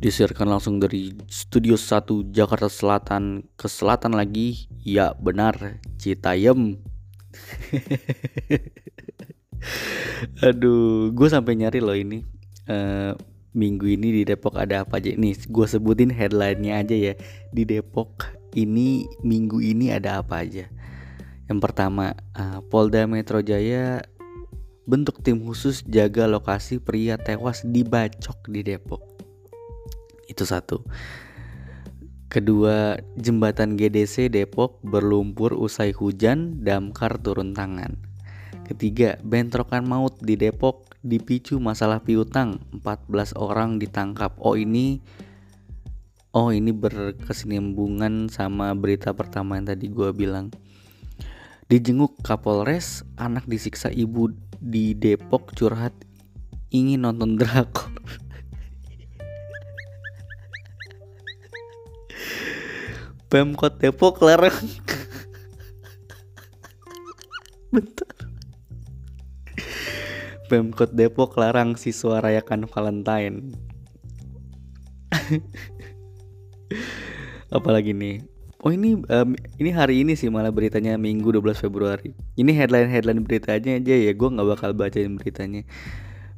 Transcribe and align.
Disiarkan 0.00 0.48
langsung 0.48 0.80
dari 0.80 1.12
Studio 1.28 1.76
1 1.76 2.32
Jakarta 2.32 2.72
Selatan 2.72 3.44
ke 3.60 3.68
selatan 3.68 4.16
lagi. 4.16 4.64
Ya 4.80 5.12
benar 5.12 5.76
Citayam 6.00 6.80
Aduh 10.46 11.12
gue 11.12 11.28
sampai 11.28 11.60
nyari 11.60 11.84
loh 11.84 11.92
ini. 11.92 12.24
Uh, 12.64 13.12
Minggu 13.50 13.98
ini 13.98 14.14
di 14.14 14.22
Depok 14.22 14.54
ada 14.56 14.86
apa 14.86 15.02
aja? 15.02 15.10
Nih 15.18 15.34
gue 15.34 15.66
sebutin 15.66 16.08
headline-nya 16.08 16.80
aja 16.80 16.96
ya. 16.96 17.12
Di 17.50 17.66
Depok 17.66 18.30
ini 18.54 19.10
minggu 19.26 19.58
ini 19.58 19.90
ada 19.90 20.22
apa 20.22 20.46
aja? 20.46 20.70
Yang 21.50 21.58
pertama 21.58 22.14
uh, 22.38 22.62
Polda 22.70 23.10
Metro 23.10 23.42
Jaya 23.42 24.06
bentuk 24.86 25.18
tim 25.26 25.42
khusus 25.42 25.82
jaga 25.82 26.30
lokasi 26.30 26.78
pria 26.78 27.18
tewas 27.18 27.66
dibacok 27.66 28.38
di 28.48 28.62
Depok 28.62 29.09
itu 30.40 30.48
satu. 30.48 30.80
Kedua, 32.32 32.96
jembatan 33.20 33.76
GDC 33.76 34.32
Depok 34.32 34.80
berlumpur 34.80 35.52
usai 35.52 35.92
hujan, 35.92 36.64
damkar 36.64 37.20
turun 37.20 37.52
tangan. 37.52 38.00
Ketiga, 38.64 39.20
bentrokan 39.20 39.84
maut 39.84 40.16
di 40.24 40.40
Depok 40.40 40.96
dipicu 41.04 41.60
masalah 41.60 42.00
piutang, 42.00 42.64
14 42.80 43.36
orang 43.36 43.76
ditangkap. 43.76 44.32
Oh 44.40 44.56
ini 44.56 45.04
Oh 46.30 46.54
ini 46.54 46.70
berkesinambungan 46.70 48.30
sama 48.30 48.70
berita 48.78 49.10
pertama 49.10 49.58
yang 49.58 49.66
tadi 49.66 49.90
gue 49.90 50.14
bilang. 50.14 50.54
Dijenguk 51.66 52.22
Kapolres, 52.22 53.02
anak 53.18 53.50
disiksa 53.50 53.90
ibu 53.90 54.30
di 54.62 54.94
Depok 54.94 55.50
curhat 55.58 55.90
ingin 56.70 57.02
nonton 57.02 57.34
drakor. 57.34 57.90
Pemkot 63.30 63.78
Depok 63.78 64.18
larang 64.26 64.58
Bentar 67.70 68.10
Pemkot 70.50 70.90
Depok 70.90 71.38
larang 71.38 71.78
siswa 71.78 72.18
rayakan 72.18 72.66
Valentine 72.66 73.54
Apalagi 77.54 77.94
nih 77.94 78.26
Oh 78.60 78.68
ini 78.68 78.92
um, 78.92 79.32
ini 79.56 79.70
hari 79.72 80.04
ini 80.04 80.12
sih 80.12 80.28
malah 80.28 80.52
beritanya 80.52 81.00
Minggu 81.00 81.32
12 81.32 81.64
Februari. 81.64 82.12
Ini 82.36 82.52
headline-headline 82.52 83.24
beritanya 83.24 83.80
aja 83.80 83.94
ya, 83.96 84.12
gue 84.12 84.28
nggak 84.28 84.48
bakal 84.52 84.76
bacain 84.76 85.16
beritanya. 85.16 85.64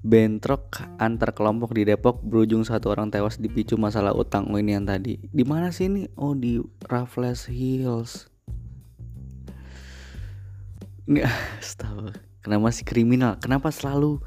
Bentrok 0.03 0.83
antar 0.99 1.31
kelompok 1.31 1.79
di 1.79 1.87
Depok 1.87 2.27
berujung 2.27 2.67
satu 2.67 2.91
orang 2.91 3.15
tewas 3.15 3.39
dipicu 3.39 3.79
masalah 3.79 4.11
utang. 4.11 4.51
Oh 4.51 4.59
ini 4.59 4.75
yang 4.75 4.83
tadi. 4.83 5.23
Di 5.31 5.47
mana 5.47 5.71
sih 5.71 5.87
ini? 5.87 6.11
Oh 6.19 6.35
di 6.35 6.59
Raffles 6.91 7.47
Hills. 7.47 8.27
Nggak, 11.07 11.31
tahu. 11.87 12.11
Kenapa 12.43 12.75
sih 12.75 12.83
kriminal? 12.83 13.39
Kenapa 13.39 13.71
selalu 13.71 14.19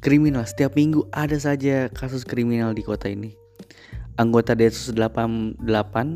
kriminal? 0.00 0.48
Setiap 0.48 0.72
minggu 0.72 1.12
ada 1.12 1.36
saja 1.36 1.92
kasus 1.92 2.24
kriminal 2.24 2.72
di 2.72 2.80
kota 2.80 3.12
ini. 3.12 3.36
Anggota 4.16 4.56
Densus 4.56 4.96
88 4.96 5.60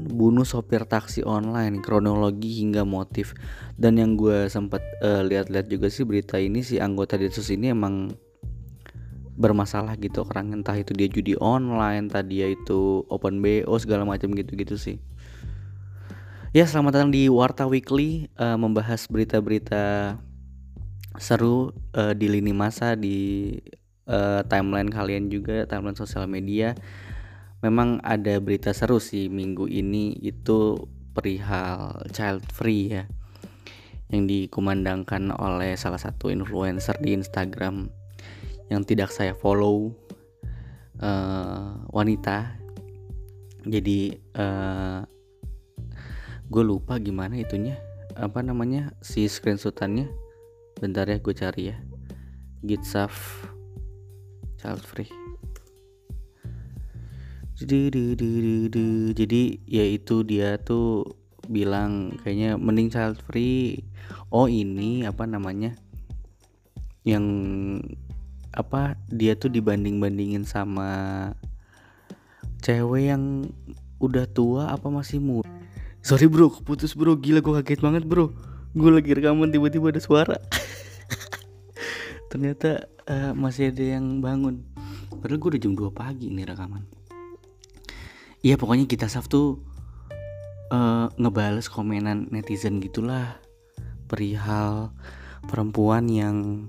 bunuh 0.09 0.45
sopir 0.49 0.89
taksi 0.89 1.21
online, 1.25 1.85
kronologi 1.85 2.65
hingga 2.65 2.89
motif. 2.89 3.37
Dan 3.77 4.01
yang 4.01 4.17
gue 4.17 4.49
sempat 4.49 4.81
uh, 5.05 5.21
lihat-lihat 5.21 5.69
juga 5.69 5.93
sih 5.93 6.09
berita 6.09 6.41
ini 6.41 6.65
si 6.65 6.81
anggota 6.81 7.21
Densus 7.21 7.53
ini 7.53 7.73
emang 7.73 8.13
bermasalah 9.35 9.99
gitu 9.99 10.23
orang 10.31 10.63
entah 10.63 10.79
itu 10.79 10.95
dia 10.95 11.11
judi 11.11 11.35
online 11.43 12.07
tadi 12.07 12.47
ya 12.47 12.49
itu 12.55 13.03
open 13.11 13.43
bo 13.43 13.75
segala 13.83 14.07
macam 14.07 14.31
gitu-gitu 14.33 14.79
sih. 14.79 14.99
Ya 16.55 16.71
selamat 16.71 16.93
datang 16.95 17.11
di 17.11 17.27
Warta 17.27 17.67
Weekly 17.67 18.31
uh, 18.39 18.55
membahas 18.55 19.11
berita-berita 19.11 20.15
seru 21.19 21.75
uh, 21.99 22.15
di 22.15 22.31
lini 22.31 22.55
masa 22.55 22.95
di 22.95 23.59
uh, 24.07 24.47
timeline 24.47 24.87
kalian 24.87 25.35
juga 25.35 25.67
timeline 25.67 25.99
sosial 25.99 26.31
media. 26.31 26.79
Memang 27.59 27.99
ada 28.07 28.39
berita 28.39 28.71
seru 28.71 29.03
sih 29.03 29.27
minggu 29.27 29.67
ini 29.67 30.15
itu 30.23 30.79
perihal 31.11 32.07
child 32.15 32.47
free 32.55 33.03
ya 33.03 33.05
yang 34.15 34.31
dikumandangkan 34.31 35.35
oleh 35.35 35.75
salah 35.75 35.99
satu 35.99 36.31
influencer 36.31 36.95
di 37.03 37.19
Instagram 37.19 38.04
yang 38.73 38.85
tidak 38.85 39.13
saya 39.13 39.37
follow 39.37 39.93
uh, 41.01 41.85
wanita. 41.93 42.57
Jadi 43.65 44.21
uh, 44.37 44.45
eh, 44.45 45.01
gue 46.53 46.65
lupa 46.65 47.01
gimana 47.01 47.41
itunya 47.41 47.81
apa 48.13 48.45
namanya 48.45 48.93
si 49.01 49.25
screenshotannya. 49.25 50.09
Bentar 50.81 51.09
ya 51.09 51.17
gue 51.17 51.35
cari 51.35 51.73
ya. 51.73 51.77
Gitsaf 52.65 53.49
child 54.61 54.85
free. 54.85 55.09
Jadi 57.55 59.43
ya 59.65 59.85
itu 59.87 60.27
dia 60.27 60.59
tuh 60.61 61.07
bilang 61.49 62.13
kayaknya 62.21 62.61
mending 62.61 62.93
child 62.93 63.21
free. 63.25 63.85
Oh 64.29 64.51
ini 64.51 65.07
apa 65.07 65.25
namanya 65.25 65.73
yang 67.05 67.25
apa 68.55 68.95
dia 69.11 69.35
tuh 69.35 69.51
dibanding 69.51 69.99
bandingin 69.99 70.47
sama 70.47 71.31
cewek 72.63 73.11
yang 73.11 73.51
udah 73.99 74.25
tua 74.31 74.71
apa 74.71 74.89
masih 74.89 75.19
muda 75.19 75.55
sorry 76.05 76.29
bro. 76.29 76.53
Putus 76.53 76.93
bro. 76.93 77.17
Gila 77.17 77.41
gue 77.41 77.53
kaget 77.65 77.81
banget 77.81 78.05
bro. 78.05 78.31
Gue 78.77 78.91
lagi 78.93 79.17
rekaman 79.17 79.49
tiba-tiba 79.49 79.89
ada 79.89 79.99
suara. 80.05 80.37
Ternyata 82.31 82.93
uh, 83.09 83.33
masih 83.33 83.73
ada 83.73 83.85
yang 83.97 84.21
bangun. 84.21 84.61
Padahal 85.19 85.41
gue 85.41 85.49
udah 85.57 85.63
jam 85.65 85.73
2 85.73 85.89
pagi 85.91 86.29
nih 86.29 86.45
rekaman. 86.53 86.85
Iya 88.45 88.61
pokoknya 88.61 88.85
kita 88.85 89.09
saf 89.09 89.25
tuh 89.25 89.65
uh, 90.69 91.09
ngebales 91.17 91.73
komenan 91.73 92.29
netizen 92.29 92.85
gitulah. 92.85 93.41
Perihal 94.05 94.93
perempuan 95.49 96.13
yang 96.13 96.69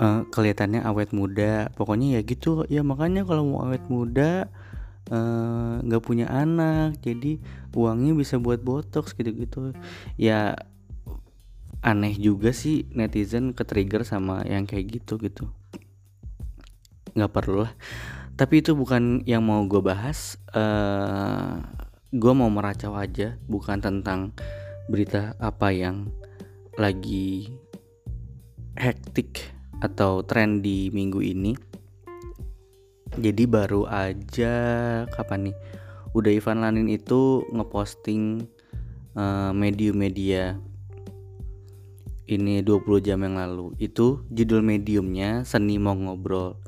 uh, 0.00 0.22
kelihatannya 0.30 0.82
awet 0.82 1.10
muda. 1.14 1.70
Pokoknya 1.74 2.18
ya 2.18 2.20
gitu. 2.24 2.64
Ya 2.70 2.82
makanya 2.86 3.22
kalau 3.26 3.46
mau 3.46 3.66
awet 3.66 3.84
muda 3.90 4.48
eh, 5.04 5.74
nggak 5.84 6.00
uh, 6.00 6.06
punya 6.06 6.32
anak 6.32 6.96
jadi 7.04 7.36
uangnya 7.76 8.16
bisa 8.16 8.40
buat 8.40 8.64
botox 8.64 9.12
gitu-gitu. 9.12 9.76
Ya 10.16 10.56
aneh 11.84 12.16
juga 12.16 12.56
sih 12.56 12.88
netizen 12.96 13.52
ke 13.52 13.68
trigger 13.68 14.08
sama 14.08 14.40
yang 14.48 14.64
kayak 14.64 15.00
gitu 15.00 15.20
gitu. 15.20 15.52
Nggak 17.12 17.32
perlu 17.32 17.68
lah. 17.68 17.74
Tapi 18.34 18.64
itu 18.64 18.74
bukan 18.74 19.22
yang 19.28 19.44
mau 19.46 19.62
gue 19.68 19.78
bahas. 19.78 20.40
Uh, 20.50 20.58
eh, 20.58 21.52
gue 22.14 22.32
mau 22.32 22.46
meracau 22.46 22.94
aja 22.94 23.34
bukan 23.50 23.82
tentang 23.82 24.30
berita 24.86 25.34
apa 25.42 25.74
yang 25.74 26.08
lagi 26.78 27.50
hektik 28.78 29.54
atau 29.80 30.22
tren 30.26 30.62
di 30.62 30.90
minggu 30.92 31.24
ini. 31.24 31.52
Jadi 33.14 33.46
baru 33.46 33.86
aja 33.86 34.54
kapan 35.10 35.50
nih? 35.50 35.56
Udah 36.14 36.30
Ivan 36.30 36.62
Lanin 36.62 36.90
itu 36.90 37.46
ngeposting 37.50 38.46
uh, 39.18 39.50
medium-media 39.54 40.58
ini 42.30 42.64
20 42.64 43.06
jam 43.06 43.20
yang 43.22 43.36
lalu. 43.36 43.74
Itu 43.78 44.24
judul 44.32 44.64
mediumnya 44.64 45.42
seni 45.46 45.76
mau 45.78 45.94
ngobrol. 45.94 46.58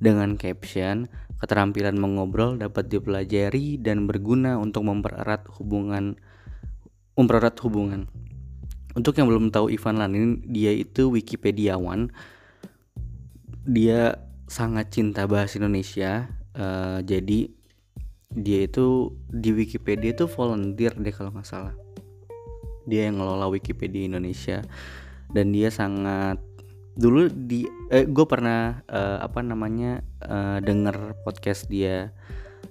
Dengan 0.00 0.36
caption 0.36 1.08
keterampilan 1.40 1.96
mengobrol 1.96 2.60
dapat 2.60 2.90
dipelajari 2.90 3.78
dan 3.80 4.08
berguna 4.08 4.58
untuk 4.58 4.84
mempererat 4.88 5.46
hubungan 5.56 6.18
mempererat 7.14 7.56
hubungan. 7.62 8.10
Untuk 8.94 9.18
yang 9.18 9.26
belum 9.26 9.50
tahu 9.50 9.70
Ivan 9.74 9.98
Lanin 9.98 10.42
dia 10.46 10.70
itu 10.70 11.10
Wikipediawan 11.10 12.14
dia 13.64 14.20
sangat 14.44 14.92
cinta 14.92 15.24
bahasa 15.24 15.56
Indonesia 15.56 16.28
uh, 16.52 17.00
jadi 17.00 17.48
dia 18.34 18.66
itu 18.66 19.14
di 19.30 19.54
Wikipedia 19.54 20.10
itu 20.10 20.26
volunteer 20.26 20.92
deh 20.98 21.14
kalau 21.14 21.30
nggak 21.30 21.46
salah. 21.46 21.74
Dia 22.84 23.08
yang 23.08 23.22
ngelola 23.22 23.46
Wikipedia 23.48 24.10
Indonesia 24.10 24.60
dan 25.30 25.54
dia 25.54 25.70
sangat 25.70 26.42
dulu 26.94 27.30
di 27.30 27.66
eh, 27.90 28.06
gue 28.06 28.26
pernah 28.26 28.82
uh, 28.90 29.18
apa 29.22 29.42
namanya 29.42 30.02
uh, 30.26 30.58
denger 30.62 31.18
podcast 31.22 31.70
dia 31.70 32.10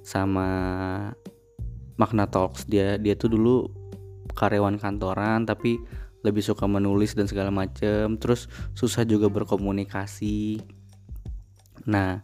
sama 0.04 0.48
Magna 1.96 2.28
Talks. 2.28 2.68
Dia 2.68 3.00
dia 3.00 3.16
tuh 3.16 3.32
dulu 3.32 3.72
karyawan 4.36 4.78
kantoran 4.84 5.48
tapi 5.48 5.80
lebih 6.28 6.44
suka 6.44 6.68
menulis 6.68 7.16
dan 7.16 7.32
segala 7.32 7.56
macem. 7.56 8.20
Terus 8.20 8.52
susah 8.76 9.08
juga 9.08 9.32
berkomunikasi 9.32 10.60
Nah, 11.88 12.24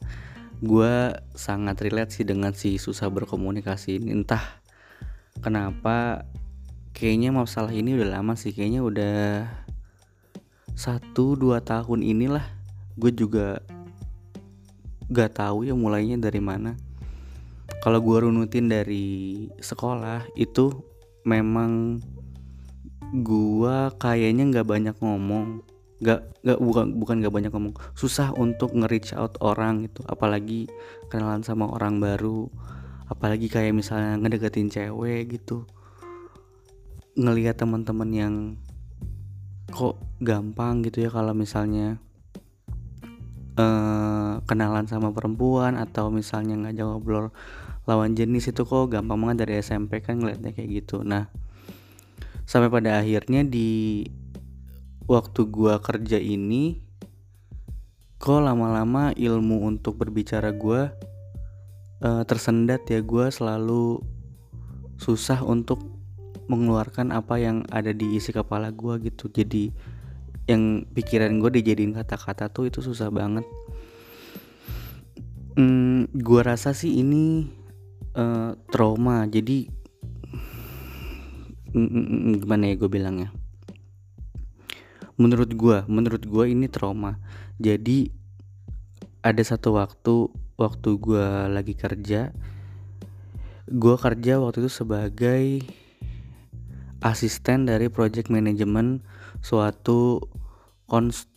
gue 0.59 1.15
sangat 1.35 1.79
relate 1.83 2.11
sih 2.19 2.25
dengan 2.27 2.51
si 2.51 2.75
susah 2.75 3.07
berkomunikasi 3.07 3.99
ini. 3.99 4.15
Entah 4.15 4.43
kenapa 5.39 6.27
kayaknya 6.91 7.31
masalah 7.31 7.71
ini 7.71 7.95
udah 7.95 8.19
lama 8.19 8.35
sih. 8.35 8.51
Kayaknya 8.51 8.81
udah 8.83 9.19
satu 10.75 11.35
dua 11.35 11.59
tahun 11.59 12.03
inilah 12.03 12.43
gue 12.95 13.11
juga 13.11 13.59
gak 15.11 15.39
tahu 15.39 15.67
ya 15.67 15.75
mulainya 15.75 16.19
dari 16.19 16.39
mana. 16.39 16.75
Kalau 17.79 18.03
gue 18.03 18.27
runutin 18.27 18.67
dari 18.67 19.47
sekolah 19.63 20.27
itu 20.35 20.71
memang 21.23 22.03
gue 23.09 23.77
kayaknya 23.97 24.43
nggak 24.53 24.67
banyak 24.67 24.95
ngomong 25.01 25.65
nggak 25.99 26.19
nggak 26.47 26.59
bukan 26.63 26.85
bukan 26.95 27.15
nggak 27.19 27.33
banyak 27.33 27.51
ngomong. 27.51 27.75
Susah 27.95 28.31
untuk 28.35 28.71
nge-reach 28.71 29.11
out 29.15 29.35
orang 29.43 29.87
gitu. 29.87 30.03
Apalagi 30.07 30.71
kenalan 31.11 31.43
sama 31.43 31.67
orang 31.67 31.99
baru. 31.99 32.47
Apalagi 33.11 33.51
kayak 33.51 33.75
misalnya 33.75 34.15
ngedeketin 34.19 34.71
cewek 34.71 35.39
gitu. 35.39 35.67
Ngelihat 37.19 37.59
teman-teman 37.59 38.09
yang 38.15 38.35
kok 39.69 40.01
gampang 40.17 40.81
gitu 40.81 41.05
ya 41.05 41.09
kalau 41.13 41.37
misalnya 41.37 42.01
uh, 43.59 44.41
kenalan 44.49 44.89
sama 44.89 45.13
perempuan 45.13 45.77
atau 45.77 46.09
misalnya 46.09 46.57
ngajak 46.57 46.85
ngobrol 46.89 47.29
lawan 47.85 48.13
jenis 48.13 48.49
itu 48.49 48.65
kok 48.65 48.89
gampang 48.89 49.17
banget 49.21 49.45
dari 49.45 49.53
SMP 49.61 50.01
kan 50.01 50.21
ngeliatnya 50.21 50.53
kayak 50.53 50.85
gitu. 50.85 51.01
Nah 51.01 51.29
sampai 52.49 52.69
pada 52.69 52.97
akhirnya 53.01 53.45
di 53.45 54.01
waktu 55.09 55.49
gua 55.49 55.81
kerja 55.81 56.21
ini 56.21 56.77
kok 58.21 58.45
lama-lama 58.45 59.09
ilmu 59.17 59.65
untuk 59.65 59.97
berbicara 59.97 60.53
gua 60.53 60.93
uh, 62.05 62.21
tersendat 62.29 62.85
ya. 62.85 63.01
Gua 63.01 63.33
selalu 63.33 64.05
susah 65.01 65.41
untuk 65.41 65.81
mengeluarkan 66.45 67.09
apa 67.09 67.41
yang 67.41 67.65
ada 67.73 67.89
di 67.89 68.13
isi 68.13 68.29
kepala 68.29 68.69
gua 68.69 69.01
gitu. 69.01 69.25
Jadi 69.33 69.73
yang 70.49 70.81
pikiran 70.97 71.37
gue 71.37 71.61
dijadiin 71.61 71.93
kata-kata 71.93 72.49
tuh 72.49 72.73
itu 72.73 72.81
susah 72.81 73.13
banget. 73.13 73.45
Hmm, 75.53 76.09
gue 76.09 76.41
rasa 76.41 76.73
sih 76.73 77.05
ini 77.05 77.45
uh, 78.17 78.57
trauma. 78.73 79.29
Jadi 79.29 79.69
mm, 81.69 81.77
mm, 81.85 82.05
mm, 82.09 82.33
gimana 82.41 82.65
ya 82.65 82.81
gue 82.81 82.89
bilangnya 82.89 83.29
menurut 85.19 85.51
gue 85.51 85.83
menurut 85.91 86.23
gue 86.23 86.45
ini 86.47 86.71
trauma. 86.71 87.19
Jadi 87.59 88.09
ada 89.19 89.43
satu 89.43 89.75
waktu 89.75 90.31
waktu 90.55 90.89
gue 90.95 91.27
lagi 91.51 91.75
kerja 91.75 92.31
gue 93.69 93.95
kerja 94.01 94.41
waktu 94.41 94.65
itu 94.65 94.71
sebagai 94.71 95.43
asisten 97.05 97.69
dari 97.69 97.85
project 97.87 98.33
management 98.33 99.05
suatu 99.45 100.23
konst 100.89 101.29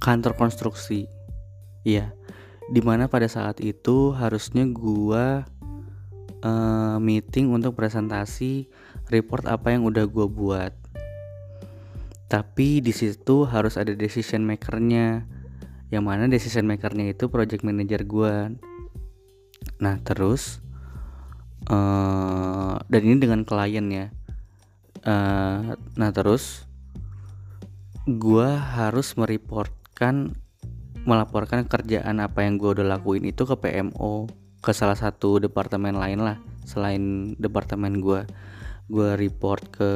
kantor 0.00 0.34
konstruksi. 0.40 1.04
Iya. 1.84 2.16
Di 2.66 2.82
mana 2.82 3.06
pada 3.06 3.30
saat 3.30 3.62
itu 3.62 4.10
harusnya 4.16 4.66
gue 4.66 5.46
uh, 6.42 6.96
meeting 6.98 7.52
untuk 7.54 7.78
presentasi 7.78 8.66
report 9.12 9.46
apa 9.46 9.70
yang 9.70 9.86
udah 9.86 10.08
gue 10.08 10.26
buat 10.26 10.72
tapi 12.26 12.82
di 12.82 12.90
situ 12.90 13.46
harus 13.46 13.78
ada 13.78 13.94
decision 13.94 14.42
makernya. 14.42 15.26
Yang 15.86 16.02
mana 16.02 16.26
decision 16.26 16.66
makernya 16.66 17.14
itu 17.14 17.30
project 17.30 17.62
manager 17.62 18.02
gue 18.02 18.34
nah 19.82 19.98
terus 19.98 20.62
uh, 21.70 22.78
dan 22.86 23.00
ini 23.02 23.18
dengan 23.22 23.46
klien 23.46 23.86
ya. 23.90 24.06
Uh, 25.06 25.78
nah 25.94 26.10
terus 26.10 26.66
gue 28.06 28.50
harus 28.50 29.14
mereportkan 29.14 30.34
melaporkan 31.06 31.66
kerjaan 31.70 32.18
apa 32.18 32.42
yang 32.42 32.58
gue 32.58 32.74
udah 32.78 32.98
lakuin 32.98 33.22
itu 33.26 33.46
ke 33.46 33.54
PMO 33.54 34.26
ke 34.58 34.74
salah 34.74 34.98
satu 34.98 35.38
departemen 35.38 35.94
lain 35.94 36.22
lah 36.22 36.42
selain 36.66 37.34
departemen 37.38 38.02
gue 38.02 38.26
gue 38.90 39.10
report 39.14 39.62
ke 39.70 39.90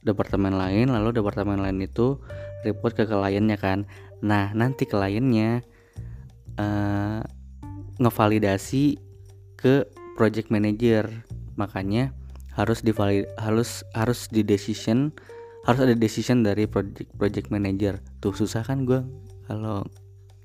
departemen 0.00 0.56
lain 0.56 0.88
lalu 0.88 1.12
departemen 1.20 1.60
lain 1.60 1.80
itu 1.84 2.20
report 2.64 2.96
ke 2.96 3.04
kliennya 3.08 3.56
kan. 3.60 3.88
Nah 4.24 4.52
nanti 4.52 4.84
kliennya 4.88 5.64
uh, 6.56 7.20
ngevalidasi 8.00 8.96
ke 9.56 9.88
project 10.16 10.48
manager. 10.48 11.08
Makanya 11.56 12.12
harus 12.56 12.80
divalid 12.80 13.28
harus 13.38 13.86
harus 13.94 14.26
di 14.28 14.42
decision 14.42 15.14
harus 15.68 15.80
ada 15.84 15.94
decision 15.94 16.40
dari 16.40 16.64
project 16.64 17.12
project 17.16 17.48
manager. 17.52 18.00
Tuh 18.24 18.32
susah 18.32 18.64
kan 18.64 18.88
gue 18.88 19.04
kalau 19.44 19.84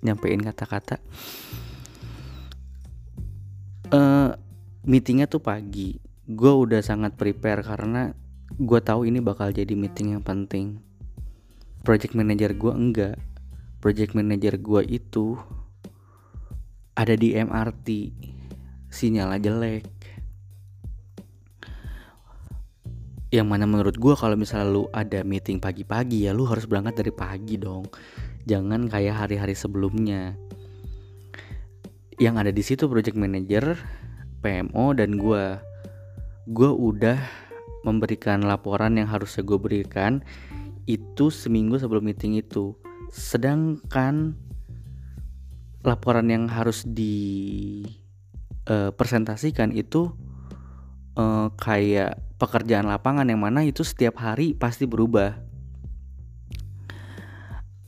nyampein 0.04 0.44
kata-kata. 0.44 1.00
Uh, 3.90 4.36
meetingnya 4.84 5.26
tuh 5.32 5.40
pagi. 5.40 5.98
Gue 6.26 6.52
udah 6.52 6.82
sangat 6.82 7.16
prepare 7.16 7.62
karena 7.62 8.12
gue 8.54 8.80
tahu 8.82 9.10
ini 9.10 9.18
bakal 9.20 9.50
jadi 9.50 9.74
meeting 9.74 10.18
yang 10.18 10.24
penting. 10.24 10.78
Project 11.82 12.14
manager 12.14 12.54
gue 12.54 12.74
enggak. 12.74 13.18
Project 13.82 14.14
manager 14.14 14.58
gue 14.58 14.82
itu 14.86 15.38
ada 16.96 17.14
di 17.18 17.36
MRT 17.36 17.88
sinyalnya 18.88 19.40
jelek 19.44 19.84
yang 23.36 23.52
mana 23.52 23.68
menurut 23.68 24.00
gue 24.00 24.16
kalau 24.16 24.40
misalnya 24.40 24.72
lu 24.72 24.84
ada 24.96 25.20
meeting 25.28 25.60
pagi-pagi 25.60 26.24
ya 26.24 26.32
lu 26.32 26.48
harus 26.48 26.64
berangkat 26.64 27.04
dari 27.04 27.12
pagi 27.12 27.60
dong. 27.60 27.84
Jangan 28.48 28.88
kayak 28.88 29.28
hari-hari 29.28 29.52
sebelumnya. 29.52 30.40
Yang 32.16 32.36
ada 32.40 32.52
di 32.56 32.64
situ 32.64 32.88
project 32.88 33.20
manager 33.20 33.76
PMO 34.40 34.96
dan 34.96 35.20
gue 35.20 35.44
gue 36.48 36.72
udah 36.72 37.20
memberikan 37.86 38.42
laporan 38.42 38.98
yang 38.98 39.06
harusnya 39.06 39.46
gue 39.46 39.62
berikan 39.62 40.26
itu 40.90 41.30
seminggu 41.30 41.78
sebelum 41.78 42.10
meeting 42.10 42.42
itu. 42.42 42.74
Sedangkan 43.14 44.34
laporan 45.86 46.34
yang 46.34 46.50
harus 46.50 46.82
eh, 46.90 47.86
uh, 48.66 49.70
itu 49.78 50.02
uh, 51.14 51.48
kayak 51.62 52.18
pekerjaan 52.42 52.90
lapangan 52.90 53.30
yang 53.30 53.40
mana 53.40 53.62
itu 53.62 53.86
setiap 53.86 54.18
hari 54.18 54.58
pasti 54.58 54.90
berubah. 54.90 55.38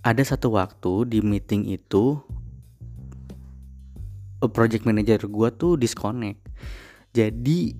Ada 0.06 0.38
satu 0.38 0.56
waktu 0.56 1.10
di 1.10 1.20
meeting 1.25 1.68
itu 1.68 2.22
uh, 4.39 4.50
project 4.54 4.86
manager 4.86 5.25
gue 5.25 5.50
tuh 5.58 5.74
disconnect. 5.75 6.39
Jadi 7.12 7.74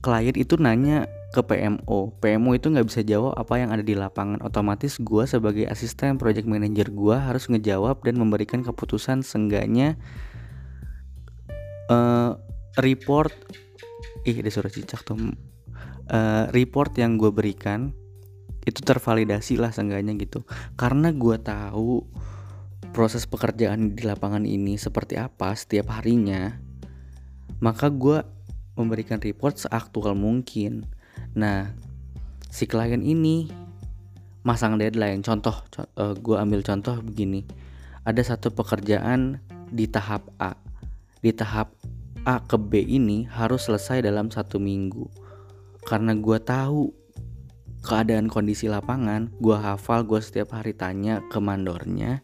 klien 0.00 0.36
itu 0.38 0.54
nanya 0.56 1.10
ke 1.30 1.40
PMO 1.46 2.18
PMO 2.18 2.50
itu 2.58 2.74
nggak 2.74 2.86
bisa 2.90 3.06
jawab 3.06 3.38
apa 3.38 3.62
yang 3.62 3.70
ada 3.70 3.86
di 3.86 3.94
lapangan. 3.94 4.42
Otomatis 4.42 4.98
gue 4.98 5.24
sebagai 5.30 5.66
asisten 5.70 6.18
project 6.18 6.50
manager 6.50 6.90
gue 6.90 7.16
harus 7.16 7.46
ngejawab 7.46 8.02
dan 8.02 8.18
memberikan 8.18 8.66
keputusan 8.66 9.22
sengganya 9.22 9.94
uh, 11.86 12.34
report 12.82 13.30
ih 14.26 14.36
ada 14.42 14.50
suara 14.50 14.68
cicak 14.68 15.06
tuh 15.06 15.16
uh, 16.10 16.50
report 16.50 16.98
yang 16.98 17.14
gue 17.14 17.30
berikan 17.30 17.94
itu 18.66 18.82
tervalidasi 18.82 19.56
lah 19.56 19.70
sengganya 19.70 20.12
gitu. 20.18 20.42
Karena 20.74 21.14
gue 21.14 21.36
tahu 21.38 22.04
proses 22.90 23.22
pekerjaan 23.24 23.94
di 23.94 24.02
lapangan 24.02 24.42
ini 24.42 24.74
seperti 24.74 25.14
apa 25.14 25.54
setiap 25.54 25.94
harinya 25.94 26.58
maka 27.62 27.92
gue 27.92 28.24
memberikan 28.74 29.20
report 29.20 29.60
seaktual 29.60 30.16
mungkin 30.16 30.88
Nah, 31.36 31.70
si 32.50 32.66
klien 32.66 33.02
ini 33.02 33.50
masang 34.42 34.80
deadline. 34.80 35.22
Contoh, 35.22 35.54
co 35.70 35.84
uh, 35.84 35.86
eh, 35.86 36.14
gue 36.18 36.36
ambil 36.36 36.60
contoh 36.64 36.96
begini. 37.04 37.46
Ada 38.02 38.34
satu 38.34 38.50
pekerjaan 38.50 39.38
di 39.70 39.86
tahap 39.86 40.26
A. 40.40 40.56
Di 41.20 41.30
tahap 41.36 41.76
A 42.24 42.40
ke 42.42 42.56
B 42.56 42.80
ini 42.82 43.28
harus 43.28 43.68
selesai 43.68 44.02
dalam 44.02 44.32
satu 44.32 44.56
minggu. 44.56 45.06
Karena 45.84 46.16
gue 46.16 46.38
tahu 46.40 46.92
keadaan 47.80 48.28
kondisi 48.28 48.68
lapangan, 48.68 49.32
gue 49.40 49.56
hafal, 49.56 50.04
gue 50.04 50.20
setiap 50.20 50.52
hari 50.52 50.76
tanya 50.76 51.24
ke 51.32 51.40
mandornya. 51.40 52.20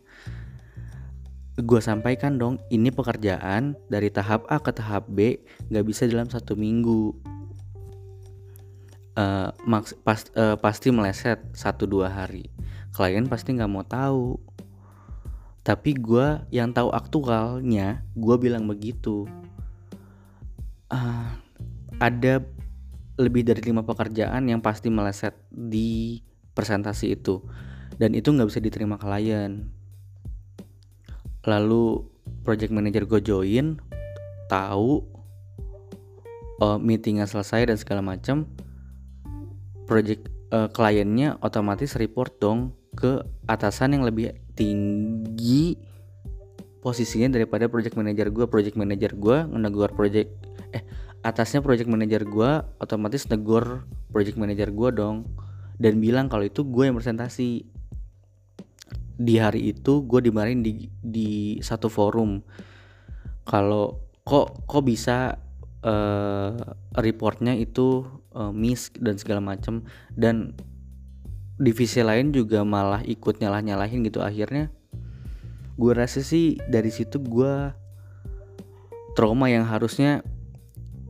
Gue 1.57 1.81
sampaikan 1.81 2.37
dong, 2.37 2.61
ini 2.69 2.93
pekerjaan 2.93 3.81
dari 3.89 4.13
tahap 4.13 4.45
A 4.53 4.61
ke 4.61 4.77
tahap 4.77 5.09
B 5.09 5.41
gak 5.73 5.89
bisa 5.89 6.05
dalam 6.05 6.29
satu 6.29 6.53
minggu 6.53 7.17
uh, 9.17 9.51
pas, 10.05 10.21
uh, 10.37 10.57
pasti 10.61 10.93
meleset 10.93 11.41
satu 11.57 11.89
dua 11.89 12.13
hari. 12.13 12.53
Klien 12.93 13.27
pasti 13.27 13.57
nggak 13.57 13.73
mau 13.73 13.85
tahu. 13.85 14.37
Tapi 15.67 15.99
gue 15.99 16.47
yang 16.55 16.71
tahu 16.71 16.95
aktualnya 16.95 18.07
gue 18.15 18.37
bilang 18.39 18.71
begitu. 18.71 19.27
Uh, 20.87 21.27
ada 21.99 22.45
lebih 23.17 23.43
dari 23.43 23.65
lima 23.65 23.83
pekerjaan 23.83 24.47
yang 24.47 24.63
pasti 24.63 24.93
meleset 24.93 25.35
di 25.51 26.21
presentasi 26.55 27.19
itu. 27.19 27.43
Dan 27.97 28.15
itu 28.15 28.31
nggak 28.31 28.47
bisa 28.47 28.61
diterima 28.63 29.01
klien. 29.01 29.67
Lalu 31.43 32.05
project 32.47 32.71
manager 32.71 33.03
gue 33.09 33.21
join 33.25 33.81
tahu 34.47 35.03
uh, 36.63 36.79
meetingnya 36.79 37.27
selesai 37.27 37.75
dan 37.75 37.77
segala 37.81 38.03
macam 38.07 38.47
project 39.87 40.29
uh, 40.51 40.69
kliennya 40.71 41.39
otomatis 41.41 41.95
report 41.97 42.37
dong 42.43 42.75
ke 42.93 43.23
atasan 43.47 43.97
yang 43.97 44.05
lebih 44.05 44.35
tinggi 44.59 45.79
posisinya 46.83 47.35
daripada 47.35 47.67
project 47.67 47.99
manager 47.99 48.31
gue 48.31 48.47
project 48.47 48.77
manager 48.79 49.15
gue 49.15 49.37
negor 49.59 49.91
project 49.95 50.31
eh 50.71 50.83
atasnya 51.27 51.59
project 51.59 51.91
manager 51.91 52.23
gue 52.23 52.51
otomatis 52.79 53.27
negor 53.27 53.83
project 54.15 54.39
manager 54.39 54.71
gue 54.71 54.91
dong. 54.95 55.27
Dan 55.77 56.01
bilang 56.01 56.31
kalau 56.31 56.47
itu 56.47 56.63
gue 56.65 56.89
yang 56.89 56.97
presentasi. 56.97 57.67
Di 59.17 59.41
hari 59.41 59.73
itu 59.73 60.05
gue 60.05 60.21
dimarahin 60.23 60.61
di 60.61 60.93
di 61.01 61.57
satu 61.65 61.89
forum. 61.89 62.45
Kalau 63.49 64.13
kok 64.23 64.69
kok 64.69 64.85
bisa 64.85 65.41
uh, 65.87 66.53
reportnya 66.99 67.55
itu 67.55 68.05
uh, 68.35 68.51
miss 68.51 68.91
dan 68.99 69.17
segala 69.17 69.39
macam 69.39 69.87
dan 70.19 70.59
divisi 71.57 72.05
lain 72.05 72.35
juga 72.35 72.67
malah 72.67 73.01
ikut 73.07 73.41
nyalah 73.41 73.63
nyalahin 73.65 74.05
gitu. 74.05 74.21
Akhirnya 74.21 74.69
gue 75.79 75.93
rasa 75.95 76.21
sih 76.21 76.59
dari 76.69 76.91
situ 76.91 77.23
gue 77.23 77.73
trauma 79.17 79.49
yang 79.49 79.65
harusnya 79.65 80.21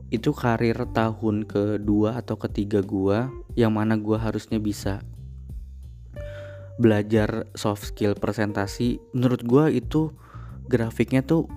itu 0.07 0.31
karir 0.31 0.87
tahun 0.95 1.43
kedua 1.43 2.23
atau 2.23 2.39
ketiga 2.39 2.79
gue 2.79 3.27
yang 3.59 3.75
mana 3.75 3.99
gue 3.99 4.15
harusnya 4.15 4.55
bisa 4.55 5.03
belajar 6.79 7.49
soft 7.57 7.91
skill 7.91 8.15
presentasi. 8.15 9.03
Menurut 9.11 9.43
gue 9.43 9.83
itu 9.83 10.15
grafiknya 10.71 11.25
tuh 11.25 11.51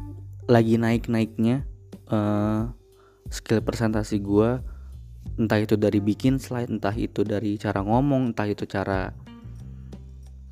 lagi 0.51 0.75
naik 0.75 1.07
naiknya 1.07 1.63
uh, 2.11 2.17
eh, 2.19 2.80
skill 3.31 3.63
presentasi 3.63 4.21
gue 4.21 4.61
entah 5.39 5.61
itu 5.63 5.79
dari 5.79 6.03
bikin 6.03 6.37
slide 6.37 6.69
entah 6.69 6.93
itu 6.93 7.25
dari 7.25 7.57
cara 7.57 7.81
ngomong 7.81 8.35
entah 8.35 8.49
itu 8.51 8.69
cara 8.69 9.15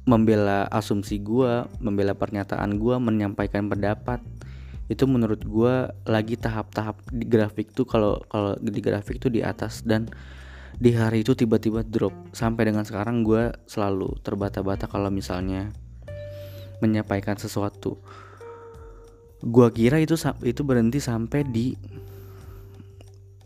membela 0.09 0.65
asumsi 0.73 1.21
gue 1.21 1.69
membela 1.85 2.17
pernyataan 2.17 2.81
gue 2.81 2.97
menyampaikan 2.97 3.69
pendapat. 3.69 4.25
Itu 4.89 5.05
menurut 5.05 5.45
gue 5.45 5.93
lagi 6.09 6.41
tahap-tahap 6.41 6.97
di 7.13 7.29
grafik 7.29 7.77
tuh 7.77 7.85
kalau 7.85 8.17
kalau 8.33 8.57
di 8.57 8.81
grafik 8.81 9.21
tuh 9.21 9.29
di 9.29 9.45
atas 9.45 9.85
dan 9.85 10.09
di 10.81 10.97
hari 10.97 11.21
itu 11.21 11.37
tiba-tiba 11.37 11.85
drop. 11.85 12.17
Sampai 12.33 12.73
dengan 12.73 12.89
sekarang 12.89 13.21
gue 13.21 13.53
selalu 13.69 14.17
terbata-bata 14.25 14.89
kalau 14.89 15.13
misalnya 15.13 15.69
menyampaikan 16.81 17.37
sesuatu. 17.37 18.01
Gue 19.45 19.69
kira 19.77 20.01
itu 20.01 20.17
itu 20.41 20.65
berhenti 20.65 21.05
sampai 21.05 21.45
di 21.45 21.77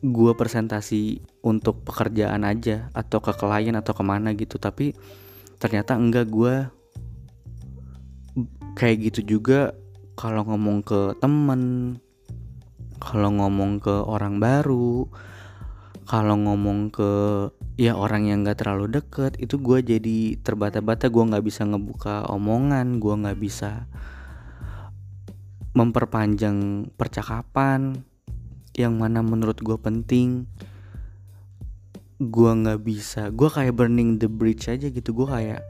gue 0.03 0.33
presentasi 0.35 1.23
untuk 1.47 1.87
pekerjaan 1.87 2.43
aja 2.43 2.91
atau 2.91 3.23
ke 3.23 3.31
klien 3.39 3.79
atau 3.79 3.95
ke 3.95 4.03
mana 4.03 4.35
gitu 4.35 4.59
tapi 4.59 4.99
ternyata 5.63 5.95
enggak 5.95 6.27
gue 6.27 6.55
kayak 8.75 9.15
gitu 9.15 9.39
juga 9.39 9.79
kalau 10.19 10.43
ngomong 10.43 10.83
ke 10.83 11.15
temen 11.23 11.95
kalau 12.99 13.31
ngomong 13.31 13.79
ke 13.79 13.95
orang 14.03 14.43
baru 14.43 15.07
kalau 16.03 16.35
ngomong 16.35 16.91
ke 16.91 17.11
ya 17.79 17.95
orang 17.97 18.27
yang 18.27 18.43
gak 18.43 18.61
terlalu 18.61 19.01
deket 19.01 19.39
itu 19.39 19.57
gue 19.63 19.81
jadi 19.87 20.37
terbata-bata 20.43 21.09
gue 21.09 21.25
nggak 21.31 21.47
bisa 21.47 21.63
ngebuka 21.63 22.27
omongan 22.29 22.99
gue 22.99 23.15
nggak 23.23 23.39
bisa 23.39 23.87
memperpanjang 25.73 26.91
percakapan 26.99 28.05
yang 28.73 28.97
mana 28.97 29.21
menurut 29.21 29.61
gue 29.61 29.77
penting 29.77 30.49
gue 32.23 32.51
nggak 32.55 32.81
bisa. 32.87 33.35
Gue 33.35 33.51
kayak 33.51 33.75
burning 33.75 34.23
the 34.23 34.31
bridge 34.31 34.71
aja 34.71 34.87
gitu. 34.87 35.11
Gue 35.11 35.27
kayak 35.27 35.61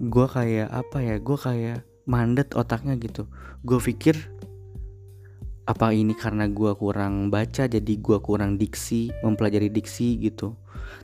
gue 0.00 0.26
kayak 0.26 0.68
apa 0.72 0.98
ya? 1.04 1.16
Gue 1.20 1.36
kayak 1.36 1.84
mandet 2.08 2.56
otaknya 2.56 2.96
gitu. 2.96 3.28
Gue 3.60 3.76
pikir 3.76 4.16
apa 5.66 5.90
ini 5.90 6.14
karena 6.14 6.46
gue 6.46 6.78
kurang 6.78 7.28
baca 7.28 7.66
jadi 7.66 7.92
gue 7.98 8.18
kurang 8.22 8.56
diksi 8.56 9.12
mempelajari 9.20 9.68
diksi 9.68 10.16
gitu. 10.24 10.56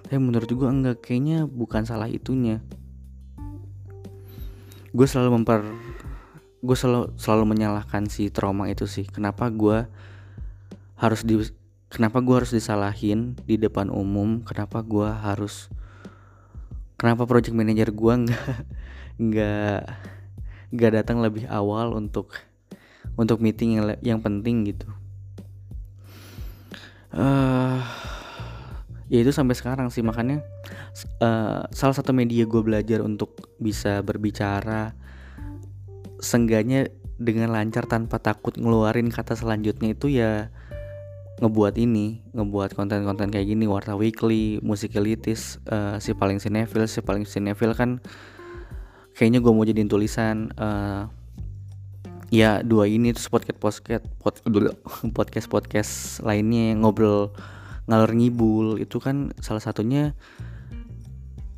Tapi 0.07 0.17
menurut 0.17 0.49
gue 0.49 0.69
enggak. 0.69 1.05
Kayaknya 1.05 1.45
bukan 1.45 1.85
salah 1.85 2.09
itunya. 2.09 2.65
Gue 4.93 5.05
selalu 5.05 5.41
memper 5.41 5.61
gue 6.63 6.77
selalu 6.79 7.19
selalu 7.19 7.45
menyalahkan 7.53 8.07
si 8.09 8.31
trauma 8.33 8.71
itu 8.71 8.87
sih. 8.89 9.05
Kenapa 9.05 9.51
gue 9.51 9.85
harus 11.03 11.27
di 11.27 11.35
kenapa 11.91 12.23
gue 12.23 12.35
harus 12.39 12.55
disalahin 12.55 13.35
di 13.43 13.59
depan 13.59 13.91
umum? 13.91 14.47
Kenapa 14.47 14.87
gue 14.87 15.11
harus 15.11 15.67
kenapa 16.95 17.27
project 17.27 17.59
manager 17.59 17.91
gue 17.91 18.15
nggak 18.31 18.57
nggak 19.27 19.81
nggak 20.71 20.93
datang 21.03 21.19
lebih 21.19 21.51
awal 21.51 21.99
untuk 21.99 22.31
untuk 23.19 23.43
meeting 23.43 23.83
yang 23.83 23.87
yang 23.99 24.21
penting 24.23 24.63
gitu? 24.71 24.87
Uh, 27.11 27.83
ya 29.11 29.19
itu 29.19 29.35
sampai 29.35 29.59
sekarang 29.59 29.91
sih. 29.91 30.07
Makanya 30.07 30.39
uh, 31.19 31.67
salah 31.75 31.99
satu 31.99 32.15
media 32.15 32.47
gue 32.47 32.63
belajar 32.63 33.03
untuk 33.03 33.53
bisa 33.59 34.07
berbicara 34.07 34.95
sengganya 36.23 36.87
dengan 37.19 37.51
lancar 37.51 37.91
tanpa 37.91 38.23
takut 38.23 38.55
ngeluarin 38.55 39.11
kata 39.11 39.35
selanjutnya 39.35 39.99
itu 39.99 40.07
ya 40.09 40.55
ngebuat 41.43 41.75
ini 41.75 42.23
ngebuat 42.31 42.79
konten-konten 42.79 43.35
kayak 43.35 43.51
gini 43.51 43.67
warta 43.67 43.99
weekly 43.99 44.63
musikalitis 44.63 45.59
uh, 45.67 45.99
si 45.99 46.15
paling 46.15 46.39
sinetfil 46.39 46.87
si 46.87 47.03
paling 47.03 47.27
sinetfil 47.27 47.75
kan 47.75 47.99
kayaknya 49.19 49.43
gue 49.43 49.53
mau 49.53 49.67
jadiin 49.67 49.91
tulisan 49.91 50.55
uh, 50.55 51.11
ya 52.31 52.63
dua 52.63 52.87
ini 52.87 53.11
tuh 53.11 53.27
podcast 53.29 53.59
podcast 53.59 54.05
pod, 54.23 54.39
podcast 55.19 55.47
podcast 55.51 55.93
lainnya 56.23 56.73
yang 56.73 56.87
ngobrol 56.87 57.35
ngalor 57.91 58.15
ngibul 58.15 58.79
itu 58.79 59.03
kan 59.03 59.35
salah 59.43 59.61
satunya 59.61 60.15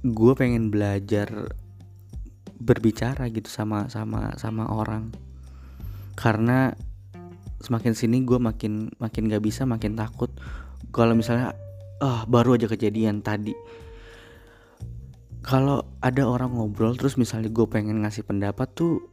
gue 0.04 0.32
pengen 0.36 0.72
belajar 0.72 1.52
berbicara 2.64 3.28
gitu 3.28 3.52
sama 3.52 3.92
sama 3.92 4.32
sama 4.40 4.68
orang. 4.72 5.12
Karena 6.16 6.72
semakin 7.64 7.96
sini 7.96 8.20
gue 8.22 8.36
makin 8.36 8.92
makin 9.00 9.26
gak 9.32 9.42
bisa 9.42 9.64
makin 9.64 9.96
takut. 9.96 10.28
Kalau 10.92 11.16
misalnya 11.16 11.56
ah 11.98 12.04
oh, 12.04 12.20
baru 12.28 12.60
aja 12.60 12.68
kejadian 12.68 13.24
tadi. 13.24 13.56
Kalau 15.44 15.84
ada 16.00 16.24
orang 16.24 16.52
ngobrol 16.56 16.96
terus 16.96 17.16
misalnya 17.16 17.48
gue 17.48 17.66
pengen 17.68 18.04
ngasih 18.04 18.24
pendapat 18.24 18.68
tuh 18.76 19.08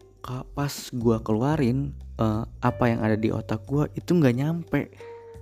pas 0.53 0.72
gue 0.93 1.17
keluarin 1.25 1.98
uh, 2.22 2.46
apa 2.62 2.93
yang 2.93 3.01
ada 3.01 3.17
di 3.17 3.34
otak 3.34 3.65
gue 3.65 3.88
itu 3.96 4.12
nggak 4.12 4.36
nyampe. 4.36 4.91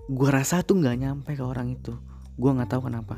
Gue 0.10 0.30
rasa 0.30 0.62
tuh 0.62 0.78
nggak 0.78 0.98
nyampe 0.98 1.30
ke 1.34 1.44
orang 1.44 1.74
itu. 1.74 1.94
Gue 2.40 2.52
nggak 2.54 2.70
tahu 2.72 2.88
kenapa. 2.90 3.18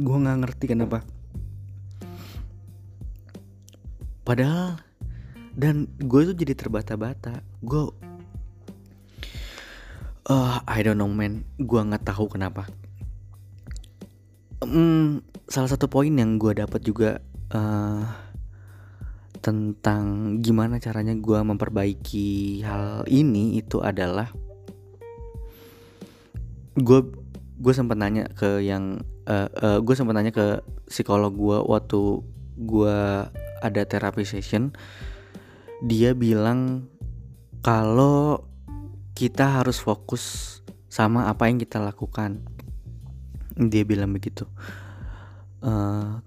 Gue 0.00 0.16
nggak 0.16 0.38
ngerti 0.44 0.64
kenapa. 0.70 1.04
Padahal 4.22 4.78
dan 5.52 5.88
gue 6.00 6.20
tuh 6.32 6.36
jadi 6.36 6.56
terbata-bata. 6.56 7.44
Gue 7.60 7.92
uh, 10.28 10.56
I 10.64 10.80
don't 10.80 10.96
know 10.96 11.10
man. 11.10 11.44
Gue 11.60 11.80
nggak 11.80 12.08
tahu 12.08 12.32
kenapa. 12.32 12.68
Hmm, 14.62 15.20
salah 15.50 15.68
satu 15.68 15.90
poin 15.90 16.12
yang 16.12 16.38
gue 16.38 16.54
dapat 16.54 16.80
juga 16.86 17.18
uh, 17.50 18.06
tentang 19.42 20.38
gimana 20.38 20.78
caranya 20.78 21.18
gue 21.18 21.38
memperbaiki 21.42 22.62
hal 22.62 23.02
ini 23.10 23.58
itu 23.58 23.82
adalah 23.82 24.30
gue 26.78 27.00
gue 27.58 27.74
sempat 27.74 27.98
nanya 27.98 28.30
ke 28.32 28.62
yang 28.62 29.02
uh, 29.26 29.50
uh, 29.50 29.78
gue 29.82 29.94
sempat 29.98 30.14
nanya 30.14 30.30
ke 30.30 30.62
psikolog 30.86 31.34
gue 31.34 31.58
waktu 31.58 32.22
gue 32.62 32.98
ada 33.62 33.82
terapi 33.82 34.22
session 34.22 34.70
dia 35.82 36.14
bilang 36.14 36.86
kalau 37.58 38.46
kita 39.18 39.58
harus 39.58 39.82
fokus 39.82 40.58
sama 40.86 41.26
apa 41.26 41.50
yang 41.50 41.58
kita 41.58 41.82
lakukan. 41.82 42.38
Dia 43.58 43.82
bilang 43.82 44.14
begitu. 44.14 44.46
Uh, 45.58 46.22